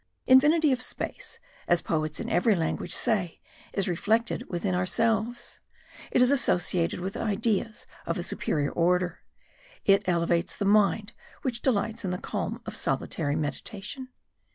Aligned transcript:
Infinity 0.25 0.71
of 0.71 0.81
space, 0.81 1.37
as 1.67 1.83
poets 1.83 2.19
in 2.19 2.27
every 2.27 2.55
language 2.55 2.91
say, 2.91 3.39
is 3.71 3.87
reflected 3.87 4.43
within 4.49 4.73
ourselves; 4.73 5.59
it 6.09 6.23
is 6.23 6.31
associated 6.31 6.99
with 6.99 7.15
ideas 7.15 7.85
of 8.07 8.17
a 8.17 8.23
superior 8.23 8.71
order; 8.71 9.19
it 9.85 10.01
elevates 10.09 10.55
the 10.55 10.65
mind 10.65 11.13
which 11.43 11.61
delights 11.61 12.03
in 12.03 12.09
the 12.09 12.17
calm 12.17 12.63
of 12.65 12.75
solitary 12.75 13.35
meditation. 13.35 14.07